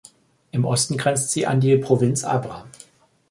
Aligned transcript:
Im 0.49 0.65
Osten 0.65 0.97
grenzt 0.97 1.29
sie 1.29 1.45
an 1.45 1.59
die 1.61 1.77
Provinz 1.77 2.23
Abra. 2.23 2.65